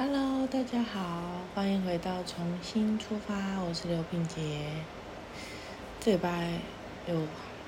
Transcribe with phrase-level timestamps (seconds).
[0.00, 1.00] Hello，大家好，
[1.56, 4.60] 欢迎回到重新出发，我是刘品杰。
[5.98, 6.60] 这礼拜
[7.08, 7.16] 有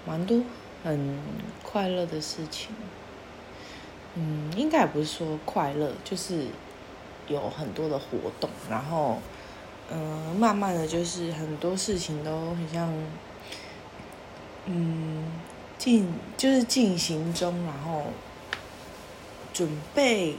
[0.06, 0.40] 蛮多
[0.84, 1.18] 很
[1.64, 2.72] 快乐的事情，
[4.14, 6.46] 嗯，应该也不是说快乐，就是
[7.26, 9.18] 有很多的活动，然后，
[9.90, 12.94] 嗯，慢慢的就是很多事情都很像，
[14.66, 15.24] 嗯，
[15.78, 18.04] 进就是进行中，然后
[19.52, 20.36] 准备。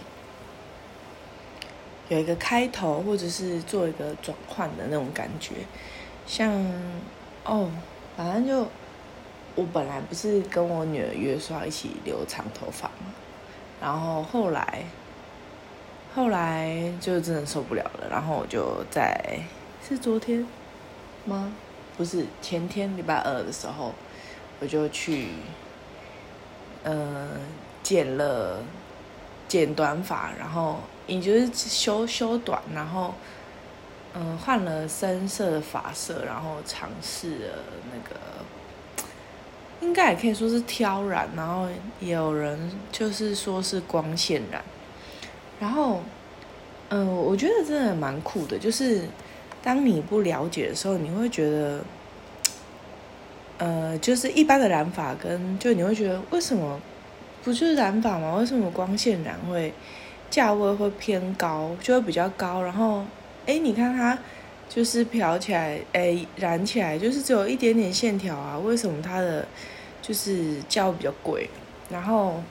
[2.11, 5.53] 有一个开头，或者是做一个转换的那种感觉，
[6.27, 6.51] 像
[7.45, 7.71] 哦，
[8.17, 8.67] 反正就
[9.55, 13.13] 我本来不是跟我女儿约说要一起留长头发嘛，
[13.79, 14.83] 然后后来
[16.13, 19.39] 后来就真的受不了了，然后我就在
[19.81, 20.45] 是昨天
[21.23, 21.53] 吗？
[21.95, 23.93] 不是前天礼拜二的时候，
[24.59, 25.29] 我就去
[26.83, 27.29] 嗯
[27.81, 28.61] 剪了
[29.47, 30.75] 剪短发，然后。
[31.13, 33.13] 你就是修修短，然后
[34.13, 37.59] 嗯换了深色的发色，然后尝试了
[37.91, 38.15] 那个，
[39.81, 41.67] 应该也可以说是挑染，然后
[41.99, 44.63] 有人就是说是光线染，
[45.59, 46.01] 然后
[46.87, 49.01] 嗯我觉得真的蛮酷的，就是
[49.61, 51.83] 当你不了解的时候，你会觉得，
[53.57, 56.79] 呃就是一般的染法跟就你会觉得为什么
[57.43, 58.35] 不就是染法吗？
[58.35, 59.73] 为什么光线染会？
[60.31, 62.63] 价位会偏高，就会比较高。
[62.63, 63.03] 然后，
[63.45, 64.17] 哎，你看它
[64.69, 68.57] 就是漂起来，哎，染起来就是只有一点点线条啊。
[68.57, 69.45] 为什么它的
[70.01, 71.49] 就是价位比较贵？
[71.89, 72.41] 然后，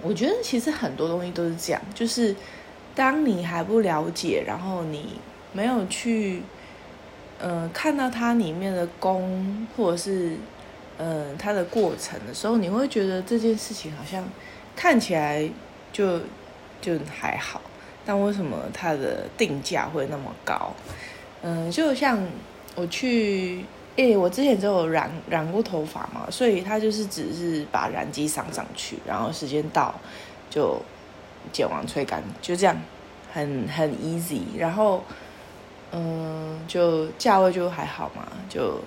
[0.00, 2.34] 我觉得其实很多东西都是这样，就是
[2.94, 5.20] 当你还不了解，然后你
[5.52, 6.42] 没有去，
[7.38, 10.34] 呃，看到它里面的工或者是，
[10.96, 14.24] 嗯，它的过程的时候，你会觉得这件事情好像
[14.74, 15.46] 看起来
[15.92, 16.20] 就。
[16.80, 17.60] 就还好，
[18.04, 20.72] 但为什么它的定价会那么高？
[21.42, 22.18] 嗯，就像
[22.74, 23.64] 我去，
[23.96, 29.94] 诶，我之前就有染染过头发嘛，所以它就是只是把染机上上去，然后时间到
[30.50, 30.80] 就
[31.52, 32.76] 剪完吹干，就这样，
[33.32, 34.42] 很很 easy。
[34.58, 35.04] 然后，
[35.92, 38.80] 嗯，就价位就还好嘛，就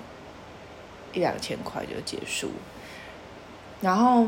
[1.13, 2.50] 一两千块就结束。
[3.79, 4.27] 然后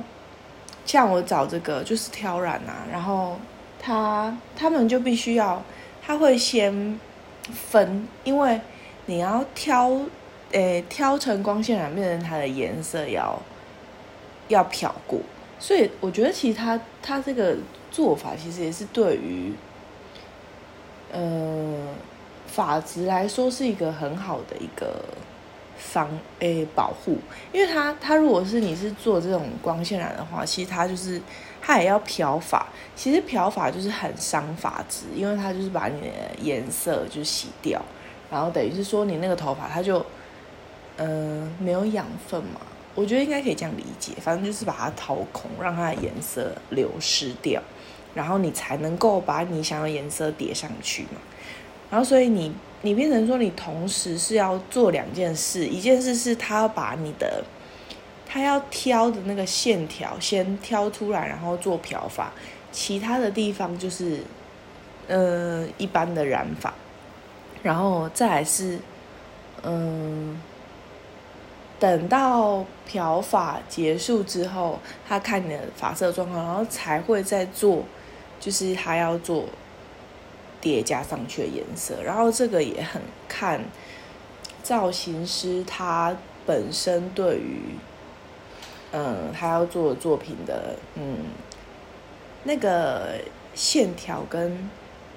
[0.85, 3.37] 像我找这个就是挑染啊，然后。
[3.83, 5.61] 他他们就必须要，
[6.01, 6.99] 他会先
[7.51, 8.61] 分，因为
[9.07, 9.99] 你要挑，
[10.51, 13.41] 诶，挑成光线染，变成它的颜色要
[14.47, 15.19] 要漂过，
[15.57, 17.57] 所以我觉得其实他他这个
[17.89, 19.51] 做法其实也是对于，
[21.11, 21.87] 呃，
[22.45, 25.03] 发质来说是一个很好的一个。
[25.83, 27.17] 防诶保护，
[27.51, 31.19] 因为它它如果是你是做这种光线染的话，其实它就是
[31.71, 32.65] 它也要漂发，
[32.95, 36.07] 其实漂发就是很伤发质，因为它就是把你的
[36.41, 37.81] 颜色就洗掉，
[38.29, 40.05] 然后等于是说你那个头发它就
[40.97, 42.61] 嗯没有养分嘛，
[42.93, 47.61] 我觉得应该可以这样理解，反正就是把它掏空，让它的颜色流失掉，
[48.13, 51.21] 然后你才能够把你想要颜色叠上去嘛，
[51.89, 52.51] 然后所以你。
[52.83, 57.43] 你变成说，你同时是要做两件事，一件事是它要把你的，
[58.31, 62.31] 他要挑的那个线条先挑出来，然后做漂发，
[62.71, 64.21] 其他的地方就是，
[65.09, 66.73] 呃，一般的染法，
[67.61, 68.79] 然后再来是，
[69.63, 70.41] 嗯，
[71.77, 77.83] 等到漂发结束之后，他看你的发色状况，然后才会再做，
[78.39, 79.45] 就是他要做。
[80.61, 83.59] 叠加上去的颜色，然后这个也很看
[84.61, 86.15] 造型师他
[86.45, 87.59] 本身对于，
[88.91, 91.17] 嗯，他要做作品的，嗯，
[92.43, 93.15] 那个
[93.53, 94.69] 线条跟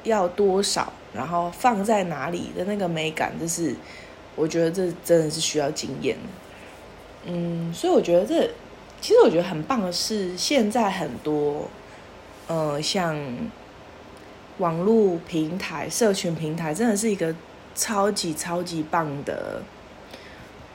[0.03, 3.75] 要多少，然后放在哪里的那个美感，就是
[4.37, 6.17] 我觉得这真的是需要经验，
[7.25, 8.51] 嗯，所以我觉得这
[9.01, 11.69] 其实我觉得很棒的是，现在很多，
[12.47, 13.17] 呃，像。
[14.59, 17.35] 网络平台、社群平台真的是一个
[17.75, 19.61] 超级超级棒的，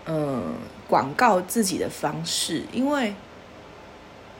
[0.09, 0.55] 嗯，
[0.89, 2.63] 广告自己的方式。
[2.73, 3.13] 因为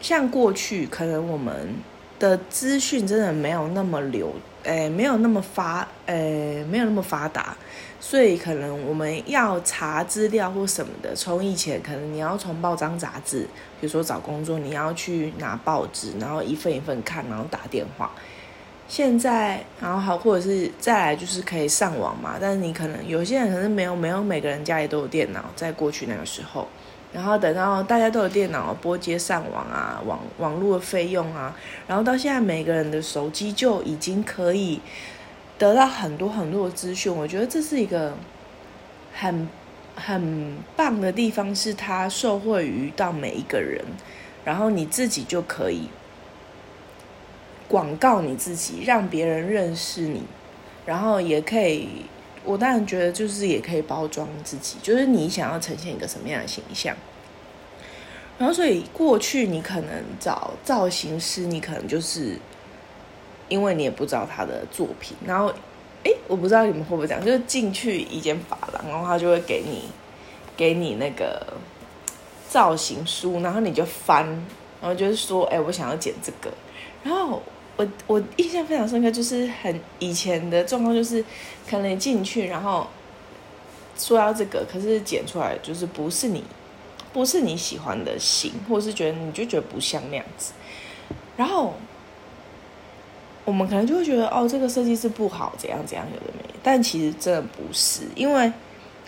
[0.01, 1.75] 像过去，可能我们
[2.17, 4.33] 的资讯真的没有那么流，
[4.63, 7.55] 诶，没有那么发，诶，没有那么发达，
[7.99, 13.41] 所以可能我们要查资料或什么的，从以前可能你要从报章杂志，
[13.79, 18.11] 比如说找工作，你要去拿报纸，然后一份一份看，然后打电话。
[18.89, 22.37] 现在，然后好，或者是再来就是可以上网嘛。
[22.41, 25.45] 但是你可能有些人可能没有，没有每个人家里都有电脑。
[25.55, 26.67] 在过去那个时候，
[27.13, 31.55] 然后等到大家都有电脑拨接上网啊，网网络的费用啊，
[31.87, 34.81] 然后到现在每个人的手机就已经可以
[35.59, 37.15] 得到很多很多的资讯。
[37.15, 38.17] 我觉得这是一个
[39.13, 39.47] 很
[39.95, 43.85] 很棒的地方，是它受惠于到每一个人，
[44.43, 45.87] 然后你自己就可以
[47.69, 50.23] 广告你自己，让别人认识你，
[50.85, 51.87] 然后也可以。
[52.45, 56.95] 我当然觉得，就是也可以包装自己，就是你想要呈现一个什么样的形象。
[58.39, 62.39] 然后，所以过去你可能找造型师，你可能就是
[63.49, 65.15] 因为你也不知道他的作品。
[65.27, 65.53] 然后，
[66.03, 69.89] 哎，我不知道你们会不会这样，就是进去一间发廊，然后他就会给你
[70.57, 71.45] 给你那个
[72.47, 74.25] 造型书，然后你就翻，
[74.81, 76.51] 然后就是说，哎，我想要剪这个，
[77.03, 77.43] 然后。
[77.79, 81.23] 我我印象非常深刻，就是很以前的状况，就是
[81.65, 82.85] 可能进去，然后
[83.97, 86.43] 说要这个，可是剪出来就是不是你，
[87.13, 90.51] 不是你喜欢的型，或者是觉得你就觉得不像那样子，
[91.37, 91.73] 然后
[93.45, 98.51] 我们可能就会觉得哦，这个设计师不好，怎样怎样，有的没，但其实真的不是，因为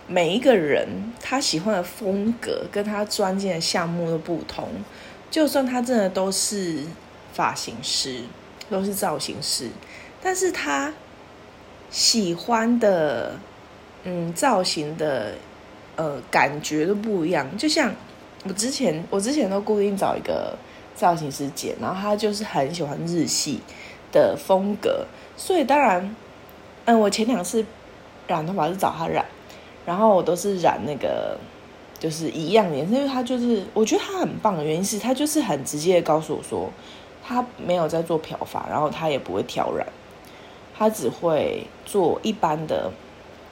[0.07, 0.88] 每一个人
[1.21, 4.69] 他喜欢的风格跟他专精的项目都不同，
[5.29, 6.85] 就算他真的都是
[7.33, 8.21] 发型师。
[8.71, 9.69] 都是造型师，
[10.23, 10.94] 但是他
[11.91, 13.33] 喜欢的
[14.06, 15.33] 嗯造型的
[15.97, 17.45] 呃感觉都不一样。
[17.57, 17.94] 就像
[18.45, 20.57] 我之前，我之前都固定找一个
[20.95, 23.59] 造型师剪，然后他就是很喜欢日系
[24.12, 26.15] 的风格，所以当然，
[26.85, 27.65] 嗯，我前两次
[28.27, 29.25] 染头发是找他染，
[29.85, 31.38] 然后我都是染那个
[32.00, 36.71] 就是一样颜色，因为他就是我觉得他很棒的原因是他就是很直接的告诉我说。
[37.23, 39.88] 他没有在做漂发，然后他也不会挑染，
[40.75, 42.91] 他只会做一般的，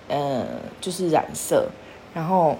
[0.07, 0.45] 呃，
[0.81, 1.69] 就是染色。
[2.13, 2.57] 然后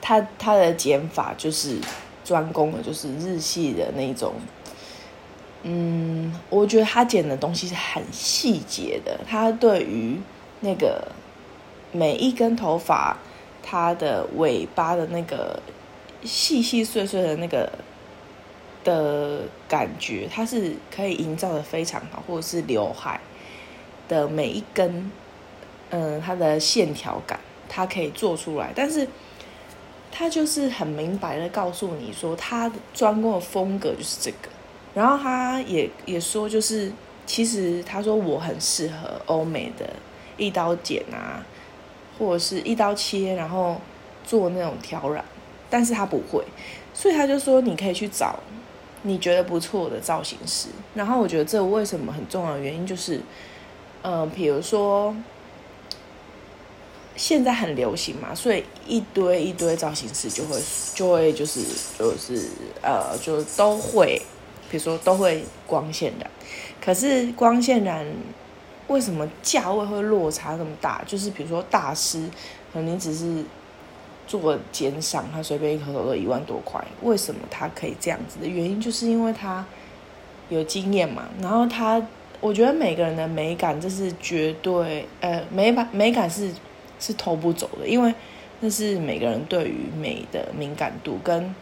[0.00, 1.78] 他他的剪法就是
[2.24, 4.32] 专攻的，就是日系的那种。
[5.62, 10.18] 嗯，我觉得他剪的东西是很细节的，他对于
[10.60, 11.06] 那个
[11.92, 13.16] 每一根头发，
[13.62, 15.60] 它的尾巴的那个
[16.24, 17.70] 细细碎碎的那个。
[18.88, 23.20] 的感觉，它是可以营造的非常好，或者是刘海
[24.08, 25.12] 的每一根，
[25.90, 27.38] 嗯，它的线条感，
[27.68, 28.72] 它可以做出来。
[28.74, 29.06] 但是，
[30.10, 34.48] 他就是很明白的告诉你说，他专攻的风格就是这个。
[34.94, 36.90] 然后他也也说，就是
[37.26, 39.86] 其实他说我很适合欧美的
[40.38, 41.44] 一刀剪啊，
[42.18, 43.78] 或者是一刀切，然后
[44.24, 45.22] 做那种挑染，
[45.68, 46.42] 但是他不会，
[46.94, 48.40] 所以他就说你可以去找。
[49.02, 53.20] 你觉得不错的造型师，然后我觉得这为什么很重要的原因就是，
[54.02, 55.14] 嗯，比如说
[57.16, 60.60] 现在很流行嘛，所以一堆一堆造型师就会
[60.94, 61.62] 就会就是
[61.98, 62.48] 就是
[62.82, 64.20] 呃，就都会，
[64.70, 66.30] 比如说都会光线染，
[66.84, 68.06] 可是光线染
[68.88, 71.02] 为什么价位会落差那么大？
[71.06, 72.28] 就是比如说大师，
[72.72, 73.44] 可能你只是。
[74.28, 76.80] 做减上，他随便一颗头都一万多块。
[77.02, 79.64] 为什么他可以这样子的原因，就是因为他
[80.50, 81.26] 有经验嘛。
[81.40, 82.00] 然后他，
[82.38, 86.52] 我觉得每个人的美感，这是绝对，呃，美感美感是
[87.00, 88.14] 是偷不走的，因为
[88.60, 91.18] 那是每个人对于美的敏感度。
[91.24, 91.54] 跟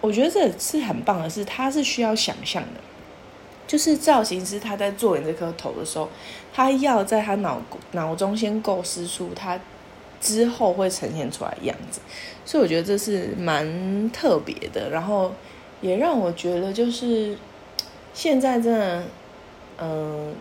[0.00, 2.80] 我觉得这是很棒的，是他是需要想象的，
[3.66, 6.08] 就是造型师他在做你这颗头的时候，
[6.54, 7.60] 他要在他脑
[7.92, 9.60] 脑中先构思出他。
[10.24, 12.00] 之后会呈现出来样子，
[12.46, 15.30] 所以我觉得这是蛮特别的，然后
[15.82, 17.36] 也让我觉得就是
[18.14, 19.04] 现在真的，
[19.82, 20.34] 嗯，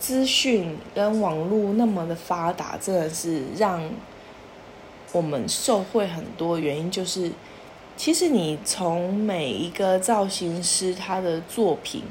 [0.00, 3.88] 资讯跟网络那么的发达，真的是让
[5.12, 6.58] 我们受惠很多。
[6.58, 7.30] 原因就是，
[7.96, 12.02] 其实你从每一个造型师他的作品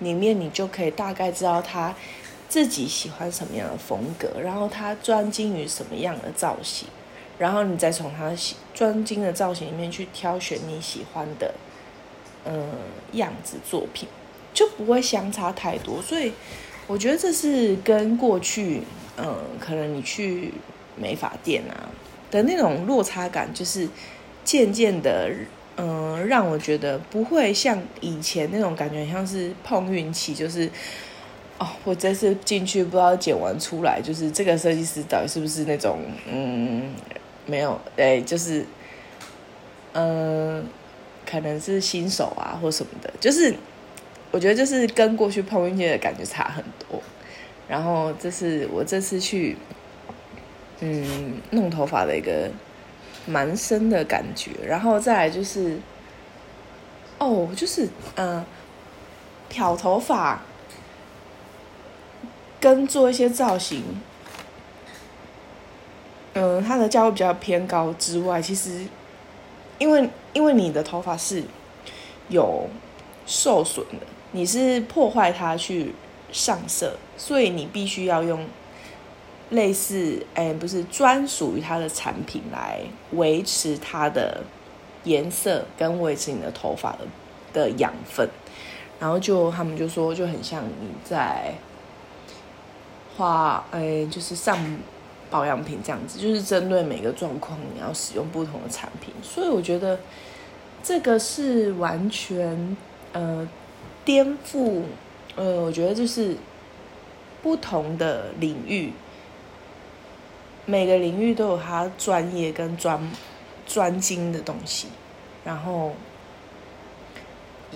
[0.00, 1.94] 里面，你就可以大概知道他。
[2.52, 6.86] 自己喜欢什么样的风格，然后他专精于什么样的造型，
[7.38, 8.30] 然后你再从他
[8.74, 11.54] 专精的造型里面去挑选你喜欢的，
[12.44, 12.68] 嗯，
[13.12, 14.06] 样子作品，
[14.52, 16.02] 就不会相差太多。
[16.02, 16.30] 所以
[16.86, 18.82] 我觉得这是跟过去，
[19.16, 20.52] 嗯，可能你去
[20.94, 21.88] 美发店啊
[22.30, 23.88] 的那种落差感，就是
[24.44, 25.30] 渐渐的，
[25.78, 30.70] 嗯，让我觉得不会像以前那种感觉，像是碰运气，就是。
[31.84, 36.94] 我这次进去不知道剪完出来，就是这个设计师到底是不是那种嗯，
[37.46, 38.64] 没有哎，就是
[39.92, 40.64] 嗯，
[41.26, 43.54] 可能是新手啊或什么的，就是
[44.30, 47.02] 我觉得就是跟过去碰运气的感觉差很多。
[47.68, 49.56] 然后这是我这次去
[50.80, 52.50] 嗯弄头发的一个
[53.26, 54.50] 蛮深的感觉。
[54.66, 55.78] 然后再来就是，
[57.18, 58.44] 哦，就是嗯，
[59.48, 60.42] 漂头发
[62.62, 63.82] 跟做一些造型，
[66.34, 68.86] 嗯，它的价位比较偏高之外，其实
[69.78, 71.42] 因为因为你的头发是
[72.28, 72.68] 有
[73.26, 75.92] 受损的，你是破坏它去
[76.30, 78.46] 上色，所以你必须要用
[79.50, 82.78] 类似哎，不是专属于它的产品来
[83.10, 84.44] 维持它的
[85.02, 86.98] 颜色跟维持你的头发的
[87.52, 88.28] 的养分，
[89.00, 91.52] 然后就他们就说就很像你在
[93.16, 94.58] 化哎，就是上
[95.30, 99.98] 保养品这样子，就是针对每个状况你要使用不同的产品，所以我觉得
[100.82, 102.76] 这个是完全
[103.12, 103.48] 呃
[104.04, 104.82] 颠覆。
[105.34, 106.36] 呃，我觉得就是
[107.42, 108.92] 不同的领域，
[110.66, 113.00] 每个领域都有它专业跟专
[113.66, 114.88] 专精的东西，
[115.42, 115.94] 然后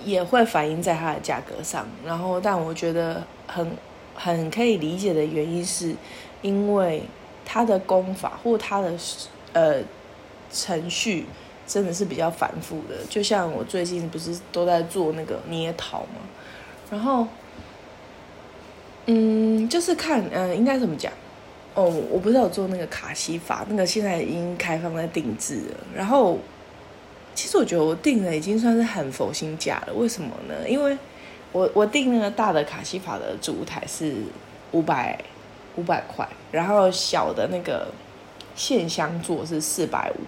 [0.05, 1.87] 也会反映在它的价格上。
[2.05, 3.66] 然后，但我觉得很
[4.16, 5.94] 很可以理解的原因，是
[6.42, 7.02] 因为
[7.44, 8.92] 他的功法或他的
[9.52, 9.80] 呃
[10.52, 11.26] 程序
[11.66, 12.96] 真的是比较繁复的。
[13.08, 16.20] 就像我最近不是都在做那个捏陶嘛，
[16.90, 17.26] 然后。
[19.08, 21.12] 嗯，就是看，嗯，应该怎么讲？
[21.75, 25.76] 哦，我不是有做那个卡西法，那个现在已经开放在定制了。
[25.94, 26.37] 然后，
[27.32, 29.94] 其实我觉得我定的已经算是很佛心价了。
[29.94, 30.68] 为什么呢？
[30.68, 30.99] 因为
[31.53, 34.15] 我我订那个大的卡西法的主台是
[34.73, 35.19] 五百
[35.76, 37.88] 五百块，然后小的那个
[38.55, 40.21] 线香座是四百五。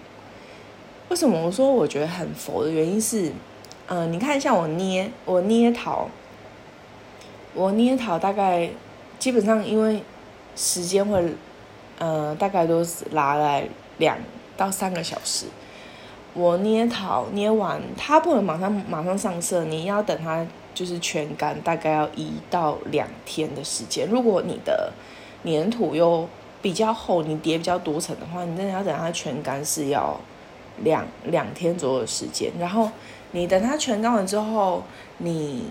[1.09, 3.31] 为什么我说我觉得很佛的原因是，
[3.87, 6.09] 嗯，你看像我捏我捏陶。
[7.55, 8.69] 我捏陶大概
[9.17, 10.03] 基本上，因为
[10.55, 11.33] 时间会，
[11.97, 14.15] 呃，大概都是拿来两
[14.55, 15.47] 到三个小时。
[16.35, 24.07] 我捏陶捏完，它不能马上马上上色，你要等它就是全干，大概要一到两天的时间。
[24.09, 24.91] 如果你的
[25.43, 26.27] 粘土又
[26.61, 30.19] 比较厚，你叠比较多层的话，你真的要等它全干是要
[30.83, 32.51] 两两天左右的时间。
[32.59, 32.89] 然后
[33.31, 34.83] 你等它全干完之后，
[35.17, 35.63] 你。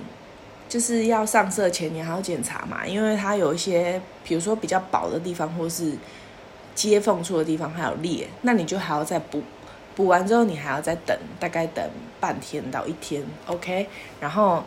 [0.69, 5.95] 就是要上色前，你还要检查嘛，因为它有一些，比如说比较薄的地方，或是
[6.75, 9.43] 接缝处的地方还有裂，那你就还要再补，
[9.99, 11.85] 补完之后你还要再等，大概等
[12.21, 13.88] 半天到一天，OK，
[14.21, 14.62] 然后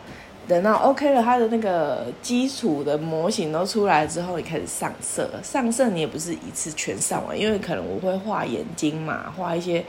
[0.46, 9.82] 等到 OK 了，它的那个基础的模型都出来之后，你开始上色，上色你也不是一次全上完，因为可能我会画眼睛嘛，画一些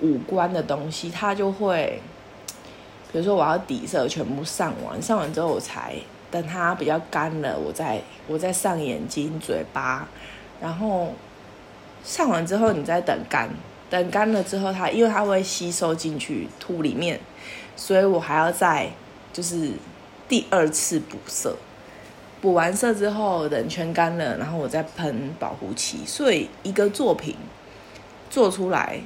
[0.00, 2.00] 五官的东西，它就会。
[3.12, 5.94] 比如说我要底色全部上完，上完之后我才
[6.32, 10.08] 等它比较干了，我再我再上眼睛、嘴巴，
[10.60, 11.12] 然后
[12.02, 13.48] 上完之后你再等干，
[13.94, 17.20] 等干了之后它因为它会吸收进去土里面，
[17.76, 18.90] 所以我还要再
[19.32, 19.70] 就是
[20.28, 21.56] 第二次补色，
[22.40, 27.36] 补完色之后等全干了，然后我再喷保护漆，所以一个作品
[28.28, 28.98] 做出来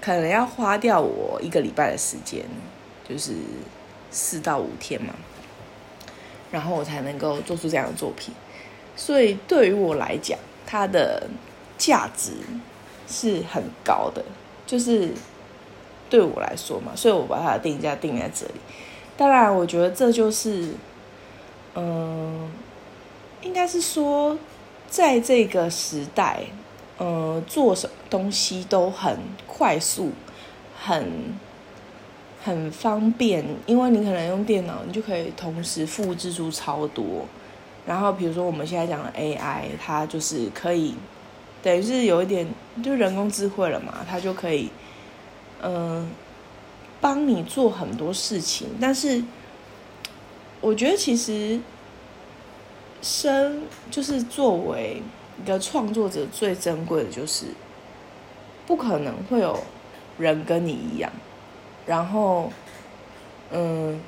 [0.00, 2.42] 可能要花掉我一个礼拜的时间。
[3.08, 3.34] 就是
[4.10, 5.14] 四到五天嘛，
[6.50, 8.34] 然后我才能够做出这样的作品，
[8.96, 11.28] 所以对于我来讲，它的
[11.78, 12.32] 价值
[13.06, 14.24] 是很高的，
[14.66, 15.10] 就是
[16.10, 18.54] 对我来说嘛，所以我把它的定价定在这里。
[19.16, 20.70] 当然，我觉得这就是，
[21.74, 22.50] 嗯，
[23.42, 24.38] 应该是说，
[24.88, 26.40] 在这个时代，
[26.98, 30.12] 嗯，做什么东西都很快速，
[30.78, 31.36] 很。
[32.44, 37.26] 很方便，因为你可能用电脑，你就可以同时复制出超多。
[37.84, 40.94] 然后，比如说我们现在讲的 AI，它就是可以，
[41.66, 42.46] 等于是有一点
[42.80, 44.70] 就人工智慧了嘛，它就可以，
[45.60, 46.08] 嗯，
[47.00, 48.68] 帮你做很多事情。
[48.80, 49.20] 但是，
[50.60, 51.58] 我觉得其实，
[53.02, 55.02] 生就是作为
[55.42, 57.46] 一个创作者最珍贵的就是，
[58.64, 59.58] 不可能会有
[60.18, 61.10] 人跟你一样。
[61.84, 62.48] 然后，
[63.50, 64.00] 嗯，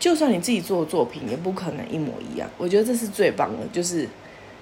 [0.00, 2.50] 就算你自己做的作品，也不可能一模一样。
[2.58, 4.08] 我觉得这是最棒的，就是，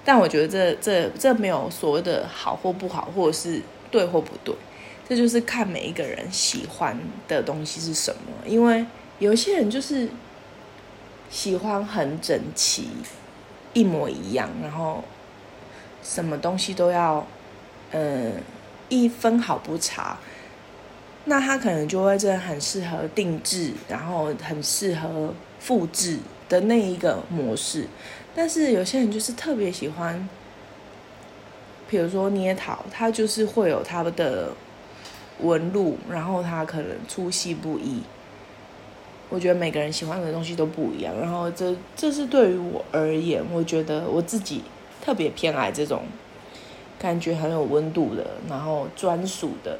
[0.05, 4.53] 但我觉得这这这没有所谓的好或不好，或者是对或不对，
[5.07, 8.31] 这就是看每一个人喜欢的东西是什么。
[8.45, 8.85] 因为
[9.19, 10.09] 有些人就是
[11.29, 12.89] 喜欢很整齐，
[13.73, 15.03] 一模一样，然后
[16.03, 17.25] 什么东西都要，
[17.91, 18.33] 嗯，
[18.89, 20.17] 一分毫不差。
[21.25, 26.19] 那他可能就会真的很适合定制，然后很适合复制
[26.53, 27.87] 的那一个模式。
[28.35, 30.29] 但是有些人就是特别喜欢，
[31.89, 34.51] 比如说捏陶，它就是会有它的
[35.39, 38.01] 纹路，然后它可能粗细不一。
[39.29, 44.63] 我觉得每个人喜欢的东西都不一样，然后这这是对于我而言，我觉得我自己
[45.03, 46.03] 特别偏爱这种
[46.99, 49.79] 感觉很有温度的，然后专属的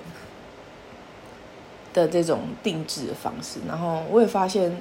[1.94, 3.60] 的这种定制的方式。
[3.68, 4.76] 然后我也发现，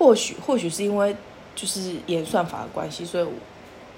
[0.00, 1.14] 或许或许是因为
[1.54, 3.26] 就是演算法的关系，所以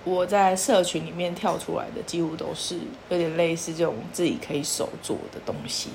[0.02, 2.76] 我在社群里面跳出来的几乎都是
[3.08, 5.90] 有点类似这种自己可以手做的东西，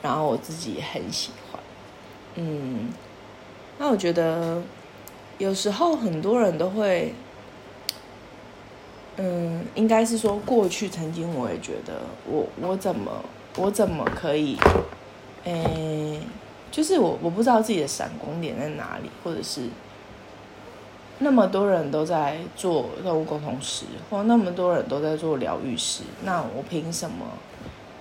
[0.00, 1.60] 然后我自己也很喜欢，
[2.36, 2.88] 嗯。
[3.78, 4.62] 那我觉得，
[5.36, 7.12] 有时候很多人都会，
[9.18, 13.22] 嗯，应该是说过去曾经我也觉得，我我怎么
[13.58, 14.56] 我怎么可以，
[15.44, 16.22] 诶，
[16.76, 19.70] 就是我我不知道自己的闪光点在哪里，或者是
[21.20, 27.24] 那么多人都在做动物沟通师，或那么多人都在做疗愈师，那我凭什么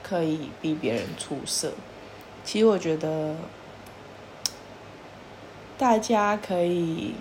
[0.04, 1.72] 可以比别人出色？
[2.44, 3.36] 其实我觉得。
[5.78, 7.16] 大家可以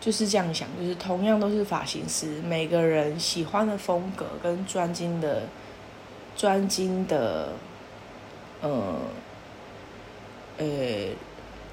[0.00, 5.42] 就是这样想，就是同样都是发型师，每个人喜欢的风格跟专精的
[6.36, 7.48] 专精的，
[8.60, 8.94] 呃，
[10.58, 10.66] 呃，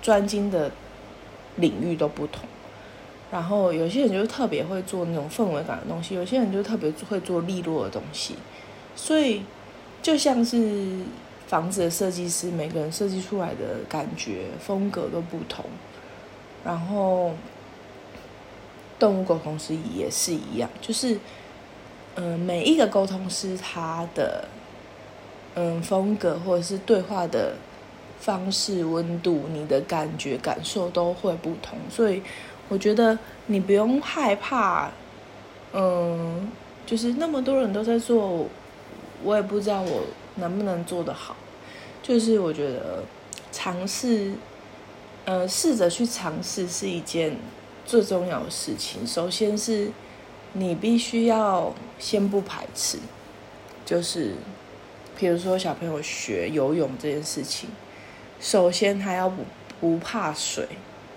[0.02, 0.72] 专精的
[1.58, 2.48] 领域都不同。
[3.32, 8.36] 然后有些人就特别会做那种氛围感的东西，有些人就特别会做利落的东西。
[8.96, 9.42] 所以
[10.02, 10.86] 就像是。
[11.48, 15.64] 房子的设计师，每个人设计出来的感觉风格都不同。
[16.64, 17.36] 然后，
[18.98, 21.20] 动物沟通师也是一样，就是，
[22.16, 24.46] 嗯，每一个沟通师他的，
[25.54, 27.54] 嗯，风格或者是对话的
[28.26, 31.78] 方式、温度，你的感觉感受都会不同。
[31.90, 32.22] 所以，
[32.68, 34.92] 我觉得你不用害怕，
[35.72, 36.52] 嗯，
[36.86, 38.48] 就是那么多人都在做，
[39.24, 40.02] 我也不知道我。
[40.38, 41.34] 能不能做得好，
[42.04, 43.02] 就是我觉得
[43.54, 44.34] 尝试，
[45.24, 47.38] 呃，试着去尝试是一件
[47.86, 49.08] 最重要的事情。
[49.08, 49.90] 首先是
[50.52, 52.98] 你必须要先不排斥，
[53.86, 54.34] 就是
[55.18, 57.70] 比如说小朋友学游泳这件事情，
[58.40, 59.44] 首先他要不
[59.80, 60.68] 不怕水，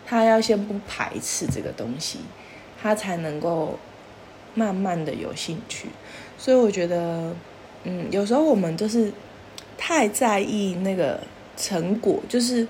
[0.07, 2.21] 他要先不排斥这个东西，
[2.83, 3.79] 他才能够
[4.55, 5.89] 慢慢的有兴趣。
[6.37, 7.35] 所以我觉得。
[7.85, 9.11] 嗯，有时候我们就是
[9.79, 11.21] 太在意那个
[11.57, 12.67] 成果，就是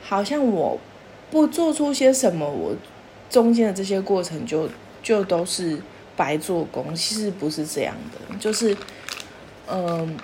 [0.00, 0.78] 好像我
[1.28, 2.72] 不做出些什么，我
[3.28, 4.70] 中间的这些过程就
[5.02, 5.76] 就都是
[6.16, 6.94] 白做工。
[6.94, 8.74] 其实不是这样的，就是
[9.66, 10.16] 嗯，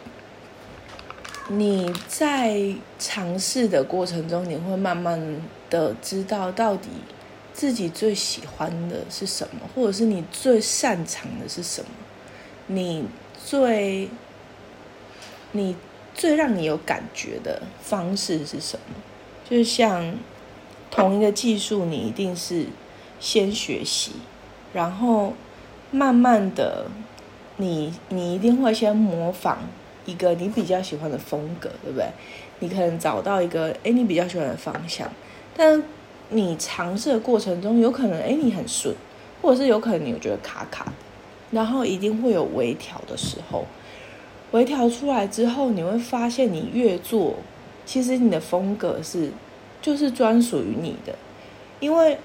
[1.48, 6.88] 你在尝试的过程中，你会慢慢的知道到底
[7.52, 11.90] 自己最喜欢的是什么，或者是你最擅长的是什么，
[12.66, 13.06] 你。
[13.42, 14.10] 最，
[15.52, 15.74] 你
[16.14, 18.94] 最让你有感觉的方式是什么？
[19.48, 20.14] 就像
[20.90, 22.66] 同一个技术，你一定是
[23.18, 24.12] 先学习，
[24.74, 25.32] 然后
[25.90, 26.88] 慢慢的，
[27.56, 29.60] 你你一定会先模仿
[30.10, 32.06] 一个你比较喜欢的风格，对不对？
[32.58, 35.08] 你可能找到一个哎你比较喜欢的方向，
[35.56, 35.82] 但
[36.30, 38.94] 你尝试的过程中，有可能哎你很顺，
[39.40, 40.92] 或者是有可能你觉得卡卡。
[41.50, 43.64] 然后一定会有微调的时候，
[44.52, 47.34] 微调出来之后，你会发现你越做，
[47.84, 49.32] 其实你的风格是
[49.82, 51.12] 就是专属于你的。
[51.80, 52.16] 因为，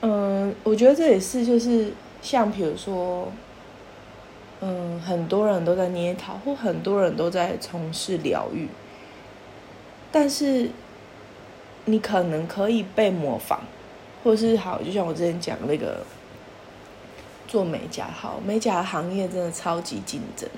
[0.00, 3.30] 嗯，我觉得这也是就是像比如说，
[4.64, 8.66] 嗯，很多人都在捏陶，或很多人都在从事疗愈，
[10.10, 10.70] 但是
[11.84, 13.58] 你可能可以被模仿，
[14.22, 16.04] 或是好，就像我之前讲那个。
[17.46, 20.48] 做美甲好，美甲行业真的超级竞争。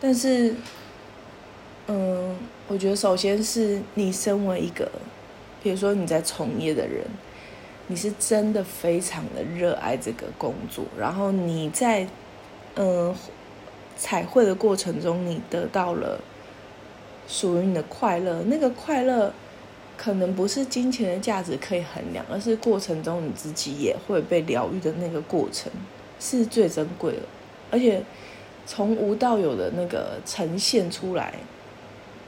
[0.00, 0.54] 但是，
[1.88, 2.36] 嗯，
[2.68, 4.88] 我觉得首先是你身为一个，
[5.60, 7.04] 比如说你在从业的人，
[7.88, 12.06] 你是真的非常的热爱这个工作，然后你在
[12.76, 13.14] 嗯
[13.96, 16.20] 彩绘的过程中，你得到了
[17.28, 18.42] 属于你的快乐。
[18.46, 19.32] 那个快乐
[19.96, 25.70] 可能不是金钱的价值可以衡量，而是过程中你自己也会被疗愈的那个过程。
[26.20, 27.22] 是最珍贵的，
[27.70, 28.02] 而且
[28.64, 31.34] 从无到有的那个呈现出来，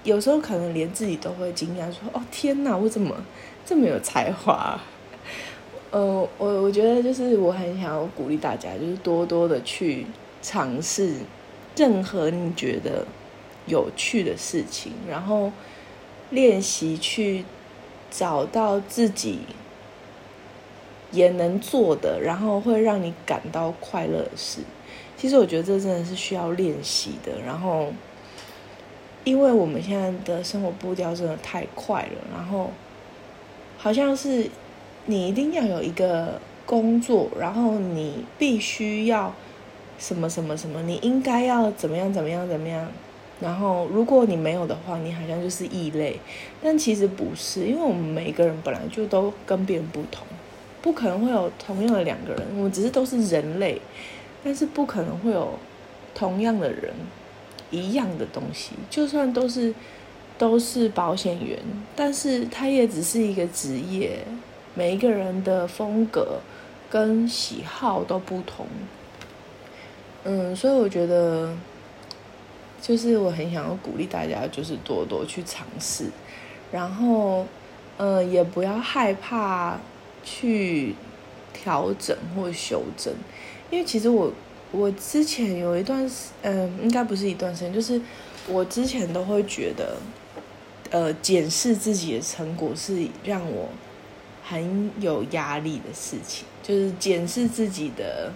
[0.04, 3.16] 有时候可能连自己都会惊讶，说：“哦天哪，我怎么
[3.64, 4.78] 这么有才华？”
[5.92, 10.04] 呃，我我觉得就是我很想要鼓励大家，就是多多的去
[10.46, 11.14] 尝试
[11.74, 13.04] 任何你觉得
[13.66, 15.50] 有趣的事情，然后
[16.30, 17.44] 练习去
[18.10, 19.40] 找到自己。
[21.12, 24.58] 也能做的，然后会让你感到快乐的事，
[25.16, 27.40] 其实我觉得这真的是需要练习的。
[27.40, 27.92] 然后，
[29.22, 32.72] 因为我们现在的生活步调真的太快了，然后
[33.78, 34.50] 好像是
[35.06, 39.32] 你一定要有一个工作，然后你必须要
[39.98, 42.86] 什么什么什么，你应该要怎么样怎么样怎么样。
[43.38, 46.18] 然后，如果你没有的话，你好像就是异类。
[46.62, 50.26] 但其实不是，因为我们每个人本来就都跟别人不同，
[50.80, 52.42] 不可能会有同样的两个人。
[52.56, 53.78] 我们只是都是人类，
[54.42, 55.50] 但是不可能会有
[56.14, 56.94] 同样的人，
[57.70, 58.70] 一样的东西。
[58.88, 59.74] 就算都是
[60.38, 61.58] 都是保险员，
[61.94, 64.20] 但是他也只是一个职业，
[64.74, 66.38] 每一个人的风格
[66.88, 68.66] 跟喜好都不同。
[70.26, 71.54] 嗯，所以我觉得。
[72.78, 76.08] 就是我很想要鼓励大家，就是多多去尝试，
[76.70, 77.44] 然后，
[77.96, 79.76] 呃，也不要害怕
[80.22, 80.94] 去
[81.52, 83.12] 调整或修正，
[83.70, 84.30] 因为其实我
[84.70, 88.00] 我之前有一段时，嗯，应该不是一段时间，就是
[88.46, 89.96] 我之前都会觉得，
[90.90, 93.68] 呃，检视自己的成果是让我
[94.44, 98.30] 很有压力的事情，就是检视自己的，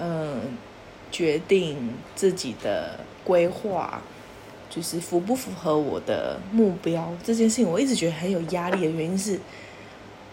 [0.00, 0.40] 嗯，
[1.10, 2.98] 决定自己的。
[3.24, 4.00] 规划
[4.70, 9.38] 就是符不符合我的目标这件事情，我一直觉得很有压力的原因是，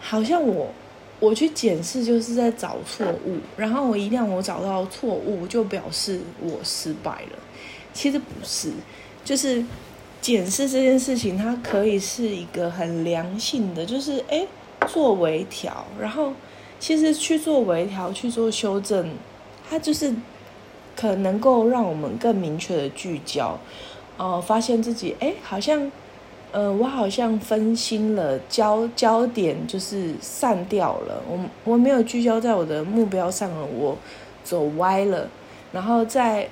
[0.00, 0.72] 好像我
[1.20, 7.38] 我去检视就是在找错误，然后我一旦我找到错误，就表示我失败了。
[7.92, 8.72] 其实不是，
[9.22, 9.62] 就是
[10.22, 14.46] 检视这件事情，它可以是一个很良性的，就是哎
[14.88, 16.32] 做微调，然后
[16.80, 19.10] 其实去做微调去做修正，
[19.68, 20.14] 它就是。
[20.96, 23.58] 可能够让我们更明确的聚焦，
[24.16, 25.92] 哦，发现自己哎，好像，
[26.52, 33.94] 呃，我好像分心了，焦焦点就是散掉了，我我没有聚焦在我的目标上了，我
[34.42, 35.28] 走歪了，
[35.70, 36.48] 然后再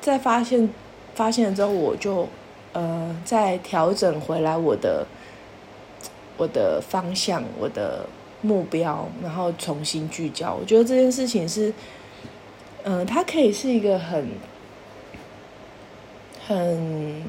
[0.00, 0.70] 再发现
[1.16, 2.28] 发现了之后，我就
[2.72, 5.04] 呃再调整回来我的
[6.36, 8.06] 我的方向，我的
[8.42, 10.54] 目标，然后重新聚焦。
[10.54, 11.74] 我觉得这件事情是。
[12.84, 14.28] 嗯，它可以是一个很
[16.46, 17.22] 很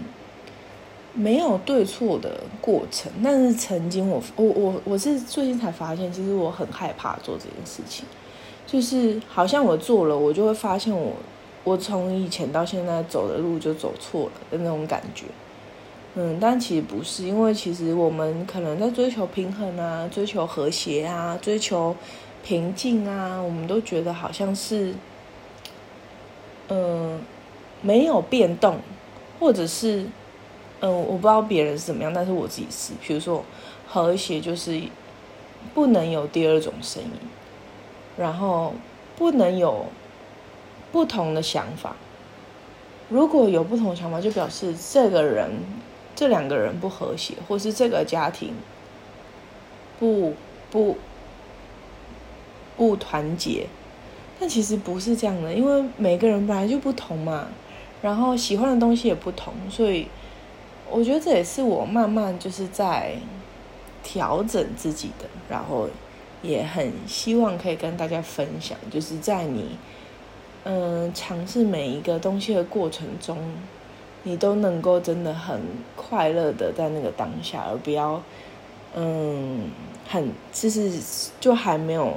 [1.14, 8.06] 没有对错的过程，但是曾经我我我我是最近才发现，其实我很害怕做这件事情，
[8.66, 11.14] 就是好像我做了，我就会发现我
[11.66, 15.26] 我从以前到现在走的路就走错了的那种感觉。
[16.16, 21.96] 嗯，但其实不是，因为其实我们可能在追求平衡啊，追求和谐啊，追求
[22.44, 24.94] 平静啊，我们都觉得好像是。
[26.70, 27.20] 嗯，
[27.82, 28.80] 没有变动，
[29.40, 30.06] 或者是，
[30.82, 33.44] 嗯，我不知道别人是怎么样，但是我自己是，比如说
[33.88, 34.80] 和谐就是
[35.74, 37.12] 不能有第二种声音，
[38.18, 38.74] 然后
[39.18, 39.88] 不能有
[40.92, 41.96] 不同的想法。
[43.10, 45.50] 如果有不同的想法，就表示这个人、
[46.16, 48.54] 这两个人不和谐，或是这个家庭
[50.00, 50.36] 不
[50.70, 50.98] 不
[52.78, 53.66] 不团结。
[54.40, 57.48] 但其实不是这样的，因为每个人本来就不同嘛，
[58.02, 60.08] 然后喜欢的东西也不同，所以
[60.90, 63.16] 我觉得这也是我慢慢就是在
[64.02, 65.90] 调整自己的，然后
[66.42, 69.78] 也很希望可以跟大家分享，就是在你
[70.64, 73.38] 嗯尝试每一个东西的过程中，
[74.24, 75.62] 你都能够真的很
[75.98, 78.24] 快乐的在那个当下，而不要
[78.96, 79.70] 嗯
[80.08, 80.90] 很就是
[81.42, 82.14] 就还没有。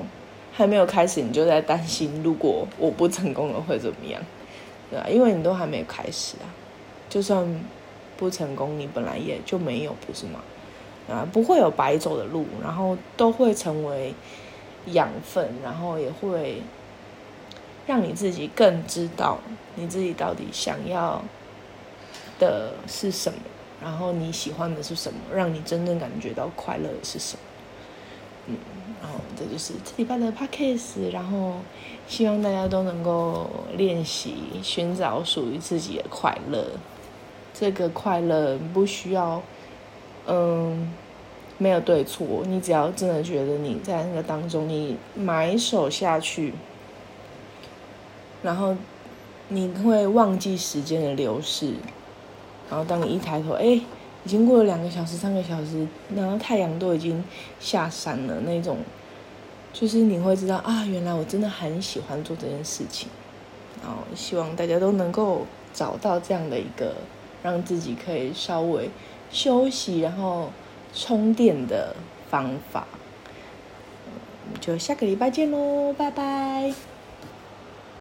[0.52, 4.22] 还没有开始，你就在担心，如果我不成功了会怎么样，
[4.90, 5.06] 对吧？
[5.08, 6.46] 因为你都还没有开始啊，
[7.08, 7.60] 就算
[8.16, 10.40] 不成功，你本来也就没有，不是吗？
[11.08, 14.14] 啊，不会有白走的路，然后都会成为
[14.86, 16.62] 养分，然后也会
[17.86, 19.38] 让你自己更知道
[19.74, 21.22] 你自己到底想要
[22.38, 23.38] 的是什么，
[23.82, 27.40] 然后你喜欢的是什么，让你真正感觉到快乐的是什么。
[28.46, 28.56] 嗯，
[29.02, 31.54] 然后这就是这礼拜的 podcast，然后
[32.06, 36.64] 希望大家都能够练习寻找属于自己的快乐。
[37.52, 39.42] 这个快乐不需要，
[40.28, 40.92] 嗯，
[41.58, 46.54] 没有对错，你只要真的觉得你在那个当中，你埋手下去，
[48.42, 48.76] 然后
[49.48, 51.74] 你会忘记时间的流逝，
[52.70, 53.80] 然后当你一抬头，哎。
[54.24, 57.22] 已经过了两个小时、三个小时，然后太阳都已经
[57.58, 58.78] 下山了，那种
[59.72, 63.08] 就是你会知道啊，原来我真的很喜欢做这件事情。
[63.82, 66.94] 然后希望大家都能够找到这样的一个
[67.42, 68.88] 让自己可以稍微
[69.32, 70.50] 休息、然后
[70.94, 71.96] 充电的
[72.30, 72.86] 方法。
[74.60, 76.91] 就下个礼拜见喽，拜拜。